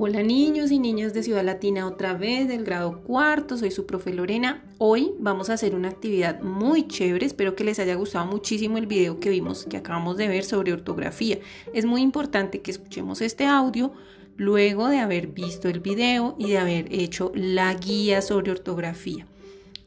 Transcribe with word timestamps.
Hola 0.00 0.22
niños 0.22 0.70
y 0.70 0.78
niñas 0.78 1.12
de 1.12 1.24
Ciudad 1.24 1.42
Latina 1.42 1.84
otra 1.84 2.14
vez 2.14 2.46
del 2.46 2.62
grado 2.62 3.00
cuarto, 3.02 3.58
soy 3.58 3.72
su 3.72 3.84
profe 3.84 4.14
Lorena. 4.14 4.62
Hoy 4.78 5.10
vamos 5.18 5.50
a 5.50 5.54
hacer 5.54 5.74
una 5.74 5.88
actividad 5.88 6.40
muy 6.40 6.86
chévere, 6.86 7.26
espero 7.26 7.56
que 7.56 7.64
les 7.64 7.80
haya 7.80 7.96
gustado 7.96 8.24
muchísimo 8.24 8.78
el 8.78 8.86
video 8.86 9.18
que 9.18 9.28
vimos, 9.28 9.64
que 9.64 9.76
acabamos 9.76 10.16
de 10.16 10.28
ver 10.28 10.44
sobre 10.44 10.72
ortografía. 10.72 11.40
Es 11.74 11.84
muy 11.84 12.00
importante 12.02 12.60
que 12.60 12.70
escuchemos 12.70 13.20
este 13.20 13.46
audio 13.46 13.90
luego 14.36 14.86
de 14.86 15.00
haber 15.00 15.26
visto 15.26 15.68
el 15.68 15.80
video 15.80 16.36
y 16.38 16.50
de 16.50 16.58
haber 16.58 16.94
hecho 16.94 17.32
la 17.34 17.74
guía 17.74 18.22
sobre 18.22 18.52
ortografía. 18.52 19.26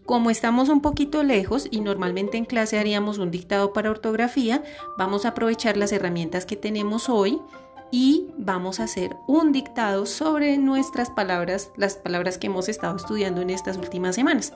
Como 0.05 0.29
estamos 0.29 0.67
un 0.67 0.81
poquito 0.81 1.23
lejos 1.23 1.69
y 1.71 1.79
normalmente 1.79 2.37
en 2.37 2.43
clase 2.43 2.77
haríamos 2.77 3.17
un 3.17 3.31
dictado 3.31 3.71
para 3.71 3.89
ortografía, 3.89 4.61
vamos 4.97 5.23
a 5.23 5.29
aprovechar 5.29 5.77
las 5.77 5.93
herramientas 5.93 6.45
que 6.45 6.57
tenemos 6.57 7.07
hoy 7.07 7.39
y 7.91 8.29
vamos 8.37 8.79
a 8.79 8.85
hacer 8.85 9.17
un 9.27 9.51
dictado 9.51 10.05
sobre 10.05 10.57
nuestras 10.57 11.09
palabras, 11.09 11.71
las 11.75 11.95
palabras 11.95 12.37
que 12.37 12.47
hemos 12.47 12.69
estado 12.69 12.95
estudiando 12.95 13.41
en 13.41 13.49
estas 13.49 13.77
últimas 13.77 14.15
semanas. 14.15 14.53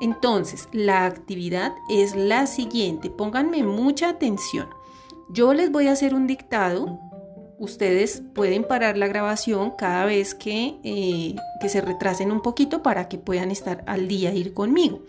Entonces, 0.00 0.68
la 0.72 1.06
actividad 1.06 1.72
es 1.88 2.16
la 2.16 2.46
siguiente. 2.46 3.10
Pónganme 3.10 3.62
mucha 3.62 4.08
atención. 4.08 4.68
Yo 5.30 5.54
les 5.54 5.70
voy 5.70 5.86
a 5.86 5.92
hacer 5.92 6.14
un 6.14 6.26
dictado. 6.26 6.98
Ustedes 7.58 8.22
pueden 8.34 8.64
parar 8.64 8.98
la 8.98 9.06
grabación 9.06 9.70
cada 9.78 10.04
vez 10.04 10.34
que, 10.34 10.80
eh, 10.82 11.36
que 11.60 11.68
se 11.68 11.80
retrasen 11.80 12.32
un 12.32 12.42
poquito 12.42 12.82
para 12.82 13.08
que 13.08 13.18
puedan 13.18 13.52
estar 13.52 13.84
al 13.86 14.08
día 14.08 14.34
ir 14.34 14.52
conmigo. 14.52 15.02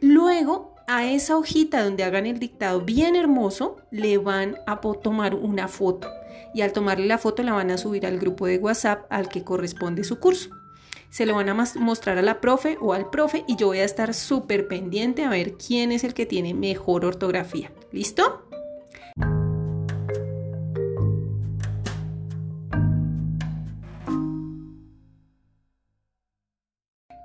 Luego, 0.00 0.74
a 0.88 1.06
esa 1.06 1.38
hojita 1.38 1.84
donde 1.84 2.02
hagan 2.02 2.26
el 2.26 2.40
dictado 2.40 2.80
bien 2.80 3.14
hermoso, 3.14 3.76
le 3.92 4.18
van 4.18 4.56
a 4.66 4.80
tomar 4.80 5.36
una 5.36 5.68
foto 5.68 6.08
y 6.52 6.62
al 6.62 6.72
tomarle 6.72 7.06
la 7.06 7.18
foto 7.18 7.42
la 7.42 7.52
van 7.52 7.70
a 7.70 7.78
subir 7.78 8.06
al 8.06 8.18
grupo 8.18 8.46
de 8.46 8.58
WhatsApp 8.58 9.06
al 9.10 9.28
que 9.28 9.44
corresponde 9.44 10.04
su 10.04 10.18
curso. 10.18 10.50
Se 11.10 11.26
lo 11.26 11.34
van 11.36 11.48
a 11.48 11.54
mostrar 11.54 12.18
a 12.18 12.22
la 12.22 12.40
profe 12.40 12.76
o 12.80 12.92
al 12.92 13.08
profe 13.08 13.44
y 13.46 13.54
yo 13.56 13.68
voy 13.68 13.78
a 13.78 13.84
estar 13.84 14.14
súper 14.14 14.66
pendiente 14.66 15.24
a 15.24 15.28
ver 15.28 15.54
quién 15.54 15.92
es 15.92 16.02
el 16.02 16.12
que 16.12 16.26
tiene 16.26 16.54
mejor 16.54 17.04
ortografía. 17.04 17.70
¿Listo? 17.92 18.48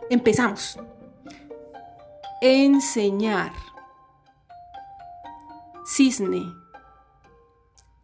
Empezamos. 0.09 0.77
Enseñar. 2.41 3.53
Cisne. 5.85 6.53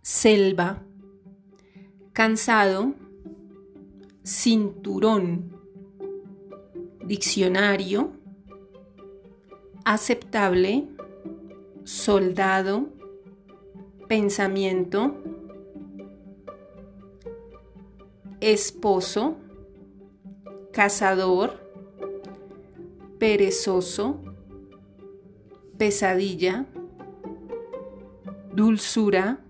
Selva 0.02 0.84
cansado, 2.16 2.96
cinturón, 4.24 5.52
diccionario, 7.06 8.14
aceptable, 9.84 10.88
soldado, 11.84 12.88
pensamiento, 14.08 15.14
esposo, 18.40 19.36
cazador, 20.72 21.60
perezoso, 23.20 24.22
pesadilla, 25.78 26.66
dulzura, 28.54 29.42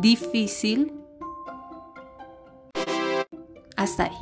difícil, 0.00 1.01
hasta 3.82 4.04
ahí. 4.04 4.16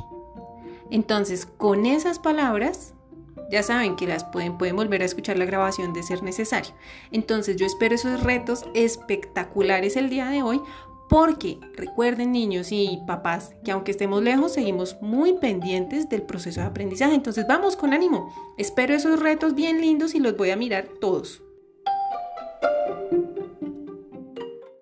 Entonces, 0.89 1.45
con 1.45 1.85
esas 1.85 2.19
palabras, 2.19 2.93
ya 3.49 3.63
saben 3.63 3.95
que 3.95 4.07
las 4.07 4.23
pueden, 4.23 4.57
pueden 4.57 4.75
volver 4.75 5.01
a 5.01 5.05
escuchar 5.05 5.37
la 5.37 5.45
grabación 5.45 5.93
de 5.93 6.03
ser 6.03 6.23
necesario. 6.23 6.73
Entonces, 7.11 7.55
yo 7.55 7.65
espero 7.65 7.95
esos 7.95 8.23
retos 8.23 8.65
espectaculares 8.73 9.95
el 9.95 10.09
día 10.09 10.29
de 10.29 10.43
hoy 10.43 10.61
porque 11.11 11.59
recuerden 11.75 12.31
niños 12.31 12.71
y 12.71 13.01
papás 13.05 13.53
que 13.65 13.71
aunque 13.71 13.91
estemos 13.91 14.23
lejos 14.23 14.53
seguimos 14.53 14.95
muy 15.01 15.33
pendientes 15.33 16.07
del 16.07 16.21
proceso 16.21 16.61
de 16.61 16.67
aprendizaje. 16.67 17.13
Entonces 17.13 17.45
vamos 17.45 17.75
con 17.75 17.93
ánimo. 17.93 18.33
Espero 18.57 18.93
esos 18.93 19.19
retos 19.19 19.53
bien 19.53 19.81
lindos 19.81 20.15
y 20.15 20.19
los 20.19 20.37
voy 20.37 20.51
a 20.51 20.55
mirar 20.55 20.87
todos. 21.01 21.43